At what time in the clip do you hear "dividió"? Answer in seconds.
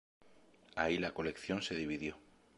1.75-2.17